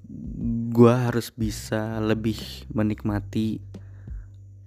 gue 0.76 0.92
harus 0.92 1.32
bisa 1.32 2.04
lebih 2.04 2.36
menikmati 2.72 3.64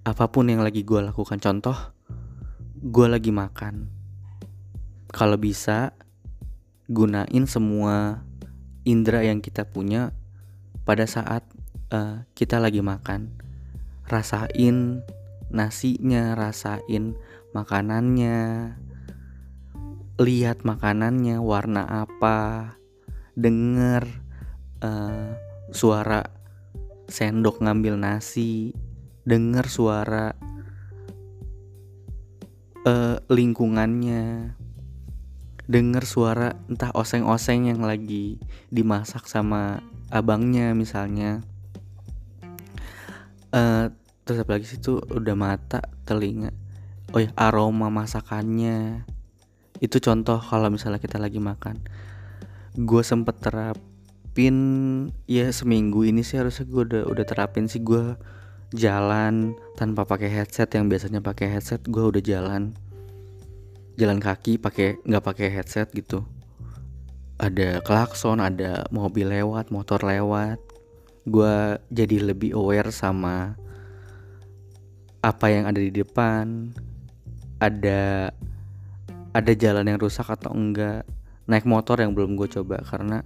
apa 0.09 0.25
pun 0.25 0.49
yang 0.49 0.65
lagi 0.65 0.81
gue 0.81 1.05
lakukan. 1.05 1.37
Contoh 1.37 1.77
gue 2.81 3.05
lagi 3.05 3.29
makan. 3.29 3.93
Kalau 5.13 5.37
bisa 5.37 5.93
gunain 6.89 7.45
semua 7.45 8.25
indera 8.89 9.21
yang 9.21 9.37
kita 9.37 9.69
punya 9.69 10.17
pada 10.81 11.05
saat 11.05 11.45
uh, 11.93 12.25
kita 12.33 12.57
lagi 12.57 12.81
makan 12.81 13.48
rasain 14.09 15.05
nasinya 15.53 16.33
rasain 16.33 17.15
makanannya 17.53 18.73
lihat 20.19 20.67
makanannya 20.67 21.39
warna 21.39 21.85
apa 22.05 22.73
denger 23.39 24.03
uh, 24.83 25.31
suara 25.71 26.27
sendok 27.07 27.63
ngambil 27.63 27.95
nasi 27.95 28.75
denger 29.23 29.65
suara 29.71 30.35
uh, 32.83 33.17
lingkungannya 33.31 34.57
denger 35.69 36.03
suara 36.03 36.57
entah 36.65 36.89
oseng-oseng 36.97 37.69
yang 37.69 37.85
lagi 37.85 38.41
dimasak 38.73 39.29
sama 39.29 39.85
abangnya 40.09 40.73
misalnya. 40.73 41.45
Uh, 43.53 43.93
terus 44.29 44.45
apa 44.45 44.61
lagi 44.61 44.69
situ 44.69 45.01
udah 45.09 45.33
mata 45.33 45.81
telinga. 46.05 46.53
Oh 47.09 47.17
ya 47.17 47.33
aroma 47.33 47.89
masakannya. 47.89 49.01
Itu 49.81 49.97
contoh 49.97 50.37
kalau 50.37 50.69
misalnya 50.69 51.01
kita 51.01 51.17
lagi 51.17 51.41
makan. 51.41 51.81
Gue 52.77 53.01
sempet 53.01 53.41
terapin 53.41 54.55
ya 55.25 55.49
seminggu 55.49 56.05
ini 56.05 56.21
sih 56.21 56.37
harusnya 56.37 56.69
gue 56.69 56.81
udah 56.93 57.03
udah 57.09 57.25
terapin 57.25 57.65
sih. 57.65 57.81
Gue 57.81 58.13
jalan 58.69 59.57
tanpa 59.73 60.05
pakai 60.05 60.29
headset 60.29 60.69
yang 60.77 60.85
biasanya 60.85 61.25
pakai 61.25 61.49
headset 61.57 61.81
gue 61.89 62.05
udah 62.05 62.21
jalan. 62.21 62.77
Jalan 63.97 64.21
kaki 64.21 64.61
pakai 64.61 65.01
nggak 65.09 65.25
pakai 65.25 65.49
headset 65.49 65.89
gitu. 65.97 66.21
Ada 67.41 67.81
klakson 67.81 68.37
ada 68.37 68.85
mobil 68.93 69.25
lewat 69.25 69.73
motor 69.73 70.05
lewat. 70.05 70.61
Gue 71.25 71.81
jadi 71.89 72.29
lebih 72.29 72.53
aware 72.53 72.93
sama 72.93 73.57
apa 75.19 75.51
yang 75.51 75.67
ada 75.67 75.79
di 75.79 75.91
depan 75.91 76.71
ada 77.59 78.31
ada 79.35 79.51
jalan 79.53 79.85
yang 79.85 79.99
rusak 79.99 80.25
atau 80.31 80.55
enggak 80.55 81.03
naik 81.49 81.67
motor 81.67 81.99
yang 81.99 82.15
belum 82.15 82.37
gue 82.39 82.47
coba 82.49 82.81
karena 82.85 83.21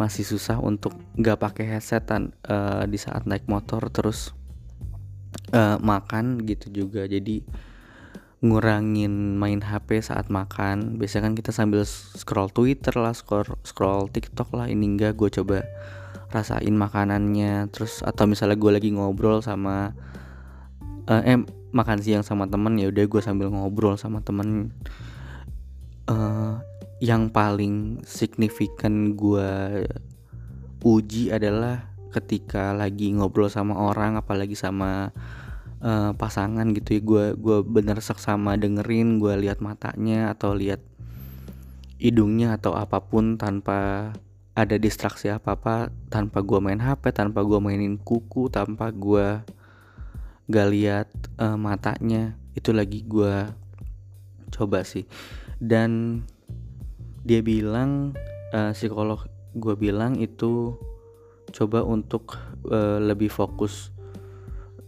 masih 0.00 0.26
susah 0.26 0.58
untuk 0.58 0.96
nggak 1.14 1.38
pakai 1.38 1.64
headsetan 1.76 2.34
uh, 2.48 2.82
di 2.88 2.98
saat 2.98 3.22
naik 3.28 3.46
motor 3.46 3.86
terus 3.92 4.34
uh, 5.54 5.78
makan 5.78 6.42
gitu 6.42 6.72
juga. 6.72 7.06
Jadi 7.06 7.44
ngurangin 8.42 9.38
main 9.38 9.62
HP 9.62 10.02
saat 10.02 10.26
makan. 10.32 10.98
Biasanya 10.98 11.30
kan 11.30 11.34
kita 11.38 11.50
sambil 11.54 11.86
scroll 11.86 12.50
Twitter 12.50 12.98
lah 12.98 13.14
scroll 13.14 13.46
scroll 13.62 14.10
TikTok 14.10 14.50
lah 14.56 14.66
ini 14.66 14.98
enggak 14.98 15.14
gue 15.14 15.30
coba 15.30 15.62
rasain 16.34 16.74
makanannya. 16.74 17.70
Terus 17.70 18.02
atau 18.02 18.26
misalnya 18.26 18.58
gue 18.58 18.72
lagi 18.74 18.90
ngobrol 18.90 19.44
sama 19.44 19.94
uh, 21.08 21.22
eh 21.22 21.40
makan 21.72 21.98
siang 22.04 22.24
sama 22.26 22.44
temen 22.46 22.76
ya 22.76 22.92
udah 22.92 23.04
gue 23.08 23.22
sambil 23.24 23.48
ngobrol 23.48 23.96
sama 23.96 24.20
temen. 24.20 24.74
Uh, 26.10 26.58
yang 27.02 27.30
paling 27.30 28.02
signifikan 28.06 29.14
gue 29.18 29.50
uji 30.82 31.30
adalah 31.30 31.90
ketika 32.10 32.74
lagi 32.74 33.10
ngobrol 33.14 33.50
sama 33.50 33.74
orang 33.78 34.18
apalagi 34.18 34.54
sama 34.58 35.14
uh, 35.82 36.12
pasangan 36.14 36.70
gitu 36.74 36.98
ya. 36.98 37.00
Gue 37.02 37.24
gue 37.38 37.58
bener 37.64 37.98
seksama 38.02 38.58
dengerin 38.58 39.22
gue 39.22 39.34
lihat 39.46 39.62
matanya 39.62 40.34
atau 40.34 40.54
lihat 40.54 40.82
hidungnya 42.02 42.58
atau 42.58 42.74
apa 42.74 42.98
pun 42.98 43.38
tanpa 43.38 44.10
ada 44.52 44.76
distraksi 44.76 45.32
apa 45.32 45.56
apa 45.56 45.88
tanpa 46.12 46.44
gue 46.44 46.60
main 46.60 46.76
hp 46.76 47.08
tanpa 47.14 47.40
gue 47.40 47.56
mainin 47.56 47.96
kuku 47.96 48.52
tanpa 48.52 48.92
gue 48.92 49.40
gak 50.48 50.68
lihat 50.70 51.08
uh, 51.38 51.58
matanya. 51.58 52.34
Itu 52.56 52.74
lagi 52.74 53.04
gue 53.06 53.50
coba 54.52 54.82
sih. 54.82 55.06
Dan 55.62 56.22
dia 57.22 57.38
bilang 57.44 58.18
uh, 58.50 58.74
psikolog 58.74 59.26
gue 59.54 59.74
bilang 59.76 60.18
itu 60.18 60.74
coba 61.52 61.84
untuk 61.84 62.40
uh, 62.66 62.98
lebih 62.98 63.28
fokus 63.28 63.92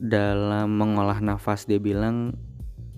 dalam 0.00 0.74
mengolah 0.74 1.20
nafas. 1.20 1.68
Dia 1.68 1.78
bilang 1.78 2.34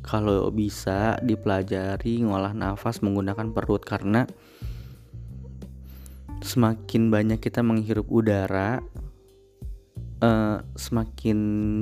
kalau 0.06 0.48
bisa 0.54 1.18
dipelajari 1.20 2.22
ngolah 2.22 2.54
nafas 2.54 3.02
menggunakan 3.02 3.50
perut 3.50 3.82
karena 3.82 4.24
semakin 6.46 7.10
banyak 7.10 7.42
kita 7.42 7.66
menghirup 7.66 8.06
udara 8.06 8.78
uh, 10.22 10.62
semakin 10.76 11.38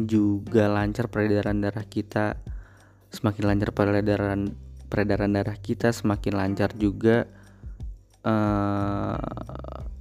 juga 0.09 0.67
lancar 0.71 1.11
peredaran 1.11 1.61
darah 1.63 1.87
kita 1.87 2.39
semakin 3.15 3.45
lancar 3.55 3.71
peredaran 3.71 4.55
peredaran 4.91 5.31
darah 5.35 5.59
kita 5.59 5.95
semakin 5.95 6.35
lancar 6.35 6.75
juga 6.75 7.27
uh, 8.27 9.19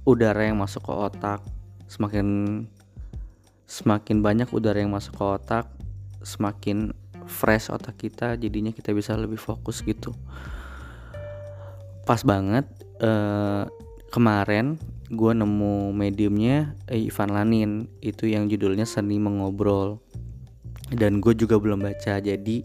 udara 0.06 0.46
yang 0.46 0.58
masuk 0.58 0.86
ke 0.86 0.92
otak 0.92 1.40
semakin 1.86 2.26
semakin 3.64 4.20
banyak 4.20 4.48
udara 4.50 4.82
yang 4.82 4.92
masuk 4.92 5.14
ke 5.14 5.24
otak 5.24 5.66
semakin 6.24 6.92
fresh 7.24 7.72
otak 7.72 7.96
kita 7.96 8.36
jadinya 8.36 8.72
kita 8.72 8.92
bisa 8.92 9.16
lebih 9.16 9.40
fokus 9.40 9.80
gitu. 9.80 10.12
Pas 12.04 12.20
banget 12.20 12.68
uh, 13.00 13.64
kemarin 14.14 14.78
gue 15.10 15.32
nemu 15.34 15.90
mediumnya 15.90 16.78
eh, 16.86 17.10
Ivan 17.10 17.34
Lanin. 17.34 17.90
Itu 17.98 18.30
yang 18.30 18.46
judulnya 18.46 18.86
seni 18.86 19.18
mengobrol. 19.18 19.98
Dan 20.94 21.18
gue 21.18 21.34
juga 21.34 21.58
belum 21.58 21.82
baca 21.82 22.22
jadi 22.22 22.62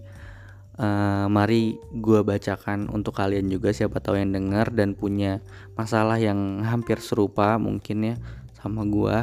uh, 0.78 1.26
mari 1.26 1.82
gue 1.90 2.22
bacakan 2.22 2.92
untuk 2.94 3.18
kalian 3.18 3.50
juga 3.50 3.74
siapa 3.74 3.98
tahu 3.98 4.22
yang 4.22 4.36
dengar 4.36 4.70
dan 4.70 4.94
punya 4.94 5.42
masalah 5.74 6.22
yang 6.22 6.62
hampir 6.62 7.02
serupa 7.02 7.58
mungkin 7.58 8.14
ya 8.14 8.16
sama 8.60 8.84
gue 8.86 9.18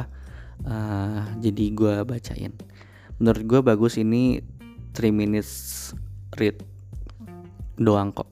uh, 0.67 1.21
jadi 1.39 1.65
gue 1.71 1.95
bacain. 2.03 2.51
Menurut 3.21 3.43
gue 3.47 3.59
bagus 3.63 3.95
ini 3.95 4.43
3 4.91 5.13
minutes 5.13 5.93
read 6.35 6.59
doang 7.79 8.11
kok. 8.11 8.27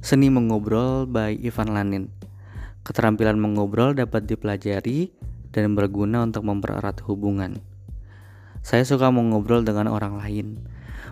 Seni 0.00 0.30
mengobrol 0.30 1.04
by 1.10 1.34
Ivan 1.34 1.74
Lanin 1.74 2.15
Keterampilan 2.86 3.34
mengobrol 3.34 3.98
dapat 3.98 4.30
dipelajari 4.30 5.10
dan 5.50 5.74
berguna 5.74 6.22
untuk 6.22 6.46
mempererat 6.46 7.02
hubungan. 7.10 7.58
Saya 8.62 8.86
suka 8.86 9.10
mengobrol 9.10 9.66
dengan 9.66 9.90
orang 9.90 10.22
lain. 10.22 10.62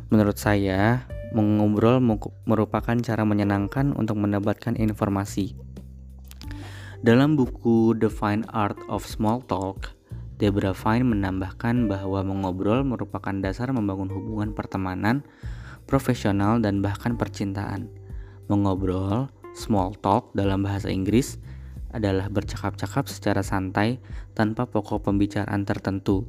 Menurut 0.06 0.38
saya, 0.38 1.02
mengobrol 1.34 1.98
merupakan 2.46 2.94
cara 3.02 3.26
menyenangkan 3.26 3.90
untuk 3.90 4.22
mendapatkan 4.22 4.78
informasi. 4.78 5.58
Dalam 7.02 7.34
buku 7.34 7.98
The 7.98 8.06
Fine 8.06 8.46
Art 8.54 8.78
of 8.86 9.02
Small 9.02 9.42
Talk, 9.42 9.98
Debra 10.38 10.78
Fine 10.78 11.10
menambahkan 11.10 11.90
bahwa 11.90 12.22
mengobrol 12.22 12.86
merupakan 12.86 13.34
dasar 13.42 13.74
membangun 13.74 14.14
hubungan 14.14 14.54
pertemanan, 14.54 15.26
profesional, 15.90 16.62
dan 16.62 16.86
bahkan 16.86 17.18
percintaan. 17.18 17.90
Mengobrol, 18.46 19.26
small 19.54 19.94
talk 19.98 20.34
dalam 20.34 20.66
bahasa 20.66 20.90
Inggris, 20.90 21.38
adalah 21.94 22.26
bercakap-cakap 22.26 23.06
secara 23.06 23.46
santai 23.46 24.02
tanpa 24.34 24.66
pokok 24.66 25.06
pembicaraan 25.06 25.62
tertentu. 25.62 26.26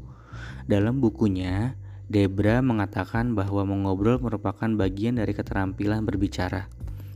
Dalam 0.69 1.01
bukunya, 1.01 1.73
Debra 2.05 2.61
mengatakan 2.61 3.33
bahwa 3.33 3.65
mengobrol 3.65 4.21
merupakan 4.21 4.69
bagian 4.77 5.17
dari 5.17 5.33
keterampilan 5.33 6.05
berbicara. 6.05 6.69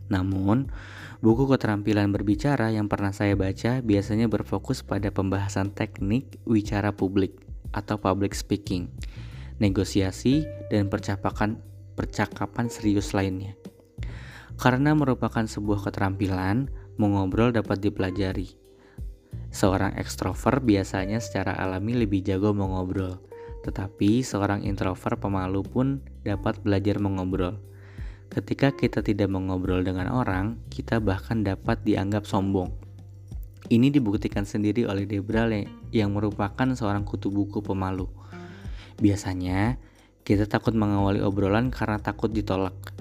Namun, 0.09 0.73
buku 1.21 1.45
keterampilan 1.45 2.09
berbicara 2.09 2.73
yang 2.73 2.89
pernah 2.89 3.13
saya 3.13 3.37
baca 3.37 3.85
biasanya 3.85 4.25
berfokus 4.25 4.81
pada 4.81 5.13
pembahasan 5.13 5.69
teknik 5.69 6.41
wicara 6.49 6.89
publik 6.89 7.37
atau 7.69 8.01
public 8.01 8.33
speaking, 8.33 8.89
negosiasi, 9.61 10.49
dan 10.73 10.89
percakapan 10.89 11.61
percakapan 11.93 12.73
serius 12.73 13.13
lainnya. 13.13 13.53
Karena 14.57 14.97
merupakan 14.97 15.45
sebuah 15.45 15.85
keterampilan, 15.85 16.67
mengobrol 16.99 17.55
dapat 17.55 17.79
dipelajari. 17.79 18.51
Seorang 19.49 19.95
ekstrovert 19.95 20.61
biasanya 20.61 21.23
secara 21.23 21.55
alami 21.55 21.95
lebih 21.95 22.21
jago 22.21 22.51
mengobrol, 22.51 23.23
tetapi 23.63 24.21
seorang 24.21 24.67
introvert 24.67 25.17
pemalu 25.17 25.63
pun 25.63 26.03
dapat 26.21 26.59
belajar 26.61 26.99
mengobrol. 26.99 27.57
Ketika 28.29 28.75
kita 28.75 29.01
tidak 29.01 29.31
mengobrol 29.31 29.81
dengan 29.81 30.11
orang, 30.13 30.61
kita 30.69 31.01
bahkan 31.01 31.41
dapat 31.41 31.81
dianggap 31.81 32.29
sombong. 32.29 32.69
Ini 33.71 33.89
dibuktikan 33.89 34.45
sendiri 34.45 34.85
oleh 34.85 35.09
Debra 35.09 35.49
yang 35.89 36.13
merupakan 36.13 36.69
seorang 36.75 37.07
kutu 37.07 37.33
buku 37.33 37.65
pemalu. 37.65 38.05
Biasanya, 39.01 39.81
kita 40.27 40.45
takut 40.45 40.77
mengawali 40.77 41.25
obrolan 41.25 41.73
karena 41.73 41.97
takut 41.97 42.29
ditolak. 42.29 42.98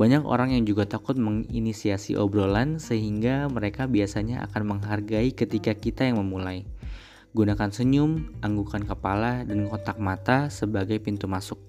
Banyak 0.00 0.24
orang 0.24 0.56
yang 0.56 0.64
juga 0.64 0.88
takut 0.88 1.20
menginisiasi 1.20 2.16
obrolan 2.16 2.80
sehingga 2.80 3.52
mereka 3.52 3.84
biasanya 3.84 4.48
akan 4.48 4.80
menghargai 4.80 5.36
ketika 5.36 5.76
kita 5.76 6.08
yang 6.08 6.24
memulai. 6.24 6.64
Gunakan 7.36 7.68
senyum, 7.68 8.32
anggukan 8.40 8.80
kepala, 8.88 9.44
dan 9.44 9.68
kontak 9.68 10.00
mata 10.00 10.48
sebagai 10.48 10.96
pintu 11.04 11.28
masuk. 11.28 11.60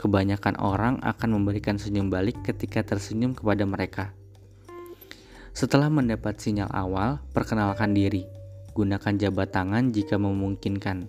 Kebanyakan 0.00 0.56
orang 0.64 0.94
akan 1.04 1.28
memberikan 1.36 1.76
senyum 1.76 2.08
balik 2.08 2.40
ketika 2.40 2.80
tersenyum 2.80 3.36
kepada 3.36 3.68
mereka. 3.68 4.16
Setelah 5.52 5.92
mendapat 5.92 6.40
sinyal 6.40 6.72
awal, 6.72 7.20
perkenalkan 7.36 7.92
diri. 7.92 8.24
Gunakan 8.72 9.20
jabat 9.20 9.52
tangan 9.52 9.92
jika 9.92 10.16
memungkinkan. 10.16 11.04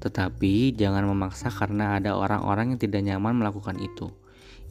Tetapi 0.00 0.72
jangan 0.72 1.04
memaksa 1.04 1.52
karena 1.52 2.00
ada 2.00 2.16
orang-orang 2.16 2.72
yang 2.72 2.80
tidak 2.80 3.04
nyaman 3.04 3.36
melakukan 3.36 3.76
itu. 3.76 4.08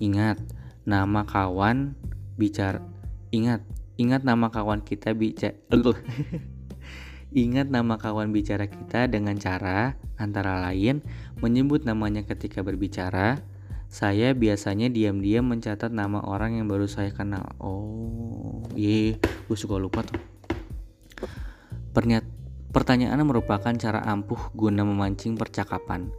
Ingat, 0.01 0.41
nama 0.87 1.27
kawan 1.27 1.93
bicara 2.35 2.81
ingat, 3.29 3.61
ingat 3.95 4.25
nama 4.25 4.49
kawan 4.49 4.81
kita 4.81 5.13
bicara 5.13 5.55
Ingat 7.31 7.71
nama 7.71 7.95
kawan 7.95 8.35
bicara 8.35 8.67
kita 8.67 9.07
dengan 9.07 9.39
cara 9.39 9.95
antara 10.19 10.59
lain 10.67 10.99
menyebut 11.39 11.87
namanya 11.87 12.27
ketika 12.27 12.59
berbicara, 12.59 13.39
saya 13.87 14.35
biasanya 14.35 14.91
diam-diam 14.91 15.47
mencatat 15.47 15.95
nama 15.95 16.19
orang 16.27 16.59
yang 16.59 16.67
baru 16.67 16.91
saya 16.91 17.15
kenal. 17.15 17.55
Oh, 17.63 18.67
iya, 18.75 19.15
gue 19.47 19.55
suka 19.55 19.79
lupa 19.79 20.03
tuh. 20.03 20.19
Pernyat 21.95 22.27
pertanyaan 22.75 23.23
merupakan 23.23 23.71
cara 23.79 24.03
ampuh 24.11 24.51
guna 24.51 24.83
memancing 24.83 25.39
percakapan. 25.39 26.11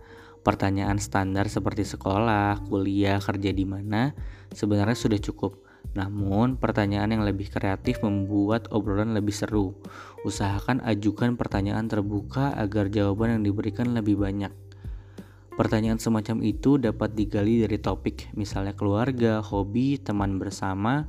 Pertanyaan 0.43 0.99
standar 0.99 1.47
seperti 1.47 1.87
sekolah, 1.87 2.67
kuliah, 2.67 3.23
kerja 3.23 3.55
di 3.55 3.63
mana 3.63 4.11
sebenarnya 4.51 4.99
sudah 4.99 5.23
cukup. 5.23 5.63
Namun, 5.95 6.59
pertanyaan 6.59 7.15
yang 7.15 7.23
lebih 7.23 7.47
kreatif 7.47 8.03
membuat 8.03 8.67
obrolan 8.75 9.15
lebih 9.15 9.31
seru. 9.31 9.79
Usahakan 10.27 10.83
ajukan 10.83 11.39
pertanyaan 11.39 11.87
terbuka 11.87 12.59
agar 12.59 12.91
jawaban 12.91 13.39
yang 13.39 13.43
diberikan 13.47 13.95
lebih 13.95 14.19
banyak. 14.19 14.51
Pertanyaan 15.53 16.01
semacam 16.01 16.41
itu 16.43 16.81
dapat 16.81 17.13
digali 17.13 17.61
dari 17.61 17.77
topik, 17.77 18.33
misalnya 18.33 18.73
keluarga, 18.73 19.45
hobi, 19.45 20.01
teman 20.01 20.41
bersama, 20.41 21.07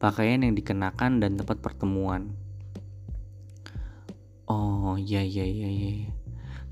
pakaian 0.00 0.40
yang 0.40 0.56
dikenakan, 0.56 1.20
dan 1.20 1.36
tempat 1.36 1.60
pertemuan. 1.60 2.32
Oh 4.48 4.96
iya 4.96 5.20
iya 5.20 5.44
iya 5.44 5.68
iya. 5.68 6.15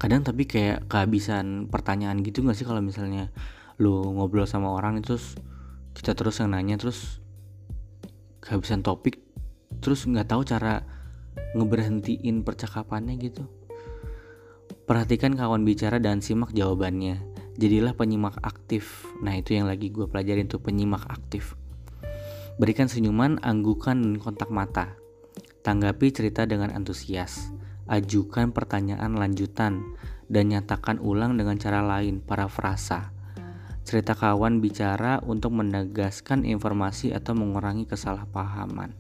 Kadang 0.04 0.20
tapi 0.20 0.44
kayak 0.44 0.84
kehabisan 0.84 1.72
pertanyaan 1.72 2.20
gitu 2.20 2.44
gak 2.44 2.60
sih 2.60 2.68
kalau 2.68 2.84
misalnya 2.84 3.32
lu 3.80 4.04
ngobrol 4.12 4.44
sama 4.44 4.76
orang 4.76 5.00
itu 5.00 5.16
terus 5.16 5.40
kita 5.96 6.12
terus 6.12 6.44
yang 6.44 6.52
nanya 6.52 6.76
terus 6.76 7.24
kehabisan 8.44 8.84
topik 8.84 9.24
terus 9.80 10.04
nggak 10.04 10.28
tahu 10.28 10.44
cara 10.44 10.84
ngeberhentiin 11.56 12.44
percakapannya 12.44 13.16
gitu. 13.16 13.48
Perhatikan 14.84 15.32
kawan 15.40 15.64
bicara 15.64 15.96
dan 15.96 16.20
simak 16.20 16.52
jawabannya. 16.52 17.24
Jadilah 17.56 17.96
penyimak 17.96 18.36
aktif. 18.44 19.08
Nah, 19.24 19.32
itu 19.40 19.56
yang 19.56 19.64
lagi 19.64 19.88
gue 19.88 20.04
pelajarin 20.04 20.52
tuh 20.52 20.60
penyimak 20.60 21.08
aktif. 21.08 21.56
Berikan 22.60 22.92
senyuman, 22.92 23.40
anggukan 23.40 24.20
kontak 24.20 24.52
mata. 24.52 25.00
Tanggapi 25.64 26.12
cerita 26.12 26.44
dengan 26.44 26.68
antusias. 26.76 27.48
Ajukan 27.84 28.50
pertanyaan 28.50 29.16
lanjutan 29.16 29.96
dan 30.32 30.48
nyatakan 30.48 31.00
ulang 31.00 31.36
dengan 31.36 31.60
cara 31.60 31.84
lain, 31.84 32.24
para 32.24 32.48
frasa. 32.48 33.12
Cerita 33.84 34.16
kawan 34.16 34.64
bicara 34.64 35.20
untuk 35.20 35.52
menegaskan 35.52 36.48
informasi 36.48 37.12
atau 37.12 37.36
mengurangi 37.36 37.84
kesalahpahaman. 37.84 38.96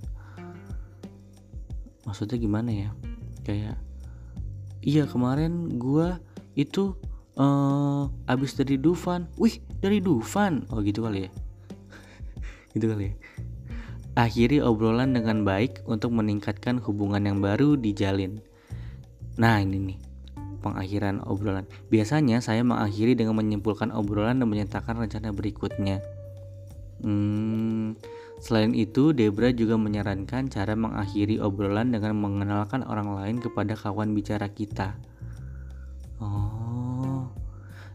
Maksudnya 2.04 2.36
gimana 2.36 2.70
ya? 2.70 2.90
Kayak 3.40 3.80
iya 4.84 5.08
kemarin 5.08 5.80
gue 5.80 6.12
itu 6.54 6.92
uh, 7.40 8.06
abis 8.28 8.54
dari 8.54 8.76
Dufan 8.76 9.26
wih 9.40 9.58
dari 9.80 9.98
Dufan 10.04 10.68
oh 10.70 10.84
gitu 10.84 11.08
kali 11.08 11.26
ya 11.26 11.30
gitu 12.76 12.92
kali 12.92 13.10
ya 13.10 13.14
akhiri 14.14 14.62
obrolan 14.62 15.16
dengan 15.16 15.42
baik 15.42 15.82
untuk 15.88 16.14
meningkatkan 16.14 16.78
hubungan 16.78 17.24
yang 17.26 17.40
baru 17.42 17.74
dijalin 17.74 18.44
nah 19.34 19.58
ini 19.58 19.78
nih 19.92 19.98
pengakhiran 20.64 21.20
obrolan. 21.28 21.68
Biasanya 21.92 22.40
saya 22.40 22.64
mengakhiri 22.64 23.12
dengan 23.12 23.36
menyimpulkan 23.36 23.92
obrolan 23.92 24.40
dan 24.40 24.48
menyatakan 24.48 24.96
rencana 24.96 25.28
berikutnya. 25.34 26.00
Hmm, 27.04 28.00
Selain 28.44 28.76
itu, 28.76 29.16
Debra 29.16 29.54
juga 29.56 29.80
menyarankan 29.80 30.52
cara 30.52 30.76
mengakhiri 30.76 31.40
obrolan 31.40 31.94
dengan 31.94 32.18
mengenalkan 32.18 32.84
orang 32.84 33.16
lain 33.16 33.36
kepada 33.40 33.72
kawan 33.72 34.12
bicara 34.12 34.52
kita. 34.52 34.98
Oh, 36.20 37.32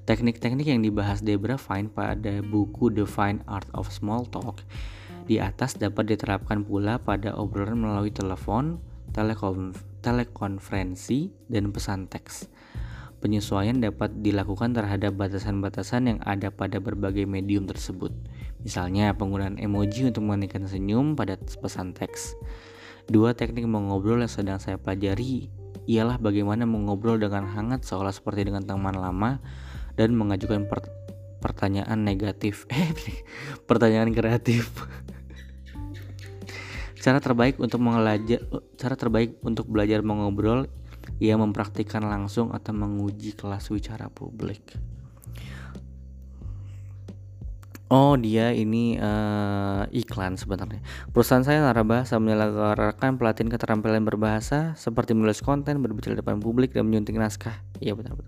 teknik-teknik 0.10 0.66
yang 0.66 0.82
dibahas 0.82 1.22
Debra 1.22 1.54
Fine 1.60 1.94
pada 1.94 2.42
buku 2.42 2.90
The 2.90 3.06
Fine 3.06 3.46
Art 3.46 3.70
of 3.78 3.94
Small 3.94 4.26
Talk. 4.26 4.66
Di 5.30 5.38
atas 5.38 5.78
dapat 5.78 6.10
diterapkan 6.10 6.66
pula 6.66 6.98
pada 6.98 7.38
obrolan 7.38 7.86
melalui 7.86 8.10
telepon, 8.10 8.82
telekonf 9.14 9.89
telekonferensi, 10.00 11.32
dan 11.52 11.72
pesan 11.72 12.08
teks. 12.08 12.50
Penyesuaian 13.20 13.84
dapat 13.84 14.24
dilakukan 14.24 14.72
terhadap 14.72 15.12
batasan-batasan 15.20 16.08
yang 16.08 16.20
ada 16.24 16.56
pada 16.56 16.80
berbagai 16.80 17.28
medium 17.28 17.68
tersebut. 17.68 18.16
Misalnya 18.64 19.12
penggunaan 19.12 19.60
emoji 19.60 20.08
untuk 20.08 20.24
mengenakan 20.24 20.72
senyum 20.72 21.20
pada 21.20 21.36
pesan 21.36 21.92
teks. 21.92 22.40
Dua 23.12 23.36
teknik 23.36 23.68
mengobrol 23.68 24.24
yang 24.24 24.32
sedang 24.32 24.60
saya 24.64 24.80
pelajari 24.80 25.52
ialah 25.90 26.16
bagaimana 26.22 26.64
mengobrol 26.64 27.20
dengan 27.20 27.50
hangat 27.50 27.84
seolah 27.84 28.14
seperti 28.14 28.48
dengan 28.48 28.64
teman 28.64 28.96
lama 28.96 29.42
dan 30.00 30.16
mengajukan 30.16 30.70
per 30.70 30.88
pertanyaan 31.44 32.04
negatif. 32.04 32.68
Eh, 32.72 32.92
pertanyaan 33.68 34.16
kreatif. 34.16 34.72
Cara 37.00 37.24
terbaik 37.24 37.56
untuk 37.58 37.80
mengelajar 37.80 38.44
cara 38.76 38.96
terbaik 39.00 39.40
untuk 39.42 39.72
belajar 39.72 40.04
mengobrol 40.04 40.68
ia 41.18 41.34
mempraktikkan 41.40 42.06
langsung 42.06 42.54
atau 42.54 42.76
menguji 42.76 43.34
kelas 43.34 43.72
wicara 43.74 44.12
publik. 44.14 44.78
Oh 47.90 48.14
dia 48.14 48.54
ini 48.54 49.02
uh, 49.02 49.90
iklan 49.90 50.38
sebenarnya. 50.38 50.78
Perusahaan 51.10 51.42
saya 51.42 51.66
Narabahasa 51.66 52.22
menyelenggarakan 52.22 53.18
pelatihan 53.18 53.50
keterampilan 53.50 54.06
berbahasa 54.06 54.78
seperti 54.78 55.18
menulis 55.18 55.42
konten, 55.42 55.82
berbicara 55.82 56.14
depan 56.14 56.38
publik 56.38 56.78
dan 56.78 56.86
menyunting 56.86 57.18
naskah. 57.18 57.58
Iya 57.82 57.98
betul. 57.98 58.22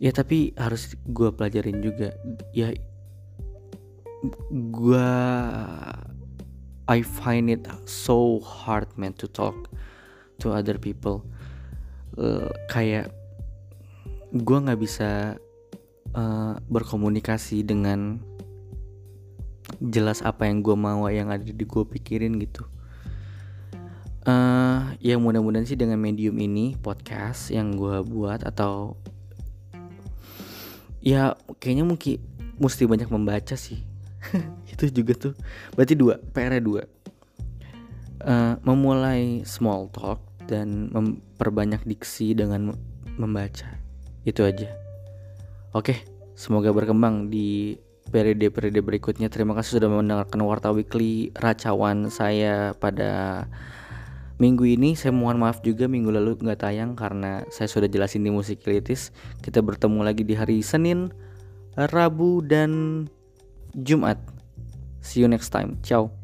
Ya 0.00 0.16
tapi 0.16 0.56
harus 0.56 0.96
gue 1.04 1.28
pelajarin 1.36 1.84
juga. 1.84 2.16
Ya 2.56 2.72
gue 4.56 5.12
I 6.90 7.06
find 7.06 7.46
it 7.46 7.70
so 7.86 8.42
hard 8.42 8.90
man 8.98 9.14
to 9.22 9.30
talk 9.30 9.70
to 10.42 10.50
other 10.50 10.74
people. 10.74 11.22
Uh, 12.18 12.50
kayak 12.66 13.14
gue 14.34 14.58
nggak 14.58 14.80
bisa 14.82 15.38
uh, 16.18 16.54
berkomunikasi 16.66 17.62
dengan 17.62 18.18
jelas 19.78 20.20
apa 20.26 20.50
yang 20.50 20.66
gue 20.66 20.74
mau 20.74 21.06
yang 21.06 21.30
ada 21.30 21.46
di 21.46 21.64
gue 21.64 21.84
pikirin 21.86 22.36
gitu 22.42 22.66
uh, 24.26 24.92
ya 24.98 25.16
mudah-mudahan 25.16 25.64
sih 25.64 25.78
dengan 25.78 25.96
medium 25.96 26.36
ini 26.36 26.76
podcast 26.76 27.54
yang 27.54 27.78
gue 27.78 28.02
buat 28.04 28.44
atau 28.44 28.98
ya 31.00 31.38
kayaknya 31.62 31.84
mungkin 31.86 32.20
mesti 32.60 32.84
banyak 32.84 33.08
membaca 33.08 33.56
sih 33.56 33.80
itu 34.72 34.84
juga 34.92 35.12
tuh 35.16 35.34
berarti 35.74 35.94
dua 35.96 36.20
PR 36.32 36.60
dua 36.60 36.84
uh, 38.24 38.54
memulai 38.62 39.42
small 39.48 39.88
talk 39.92 40.20
dan 40.44 40.90
memperbanyak 40.92 41.84
diksi 41.86 42.34
dengan 42.34 42.74
membaca 43.16 43.68
itu 44.24 44.44
aja 44.44 44.80
Oke, 45.70 46.02
semoga 46.34 46.74
berkembang 46.74 47.30
di 47.30 47.78
periode-periode 48.10 48.82
berikutnya. 48.82 49.30
Terima 49.30 49.54
kasih 49.54 49.78
sudah 49.78 49.86
mendengarkan 49.86 50.42
Warta 50.42 50.74
Weekly 50.74 51.30
Racawan 51.38 52.10
saya 52.10 52.74
pada 52.74 53.46
minggu 54.42 54.66
ini. 54.66 54.98
Saya 54.98 55.14
mohon 55.14 55.38
maaf 55.38 55.62
juga 55.62 55.86
minggu 55.86 56.10
lalu 56.10 56.42
nggak 56.42 56.66
tayang 56.66 56.98
karena 56.98 57.46
saya 57.54 57.70
sudah 57.70 57.86
jelasin 57.86 58.26
di 58.26 58.34
Musikilitis. 58.34 59.14
Kita 59.46 59.62
bertemu 59.62 60.02
lagi 60.02 60.26
di 60.26 60.34
hari 60.34 60.58
Senin, 60.66 61.14
Rabu, 61.78 62.42
dan 62.42 63.06
Jumat. 63.74 64.18
See 65.00 65.20
you 65.20 65.28
next 65.28 65.50
time. 65.50 65.78
Ciao. 65.82 66.19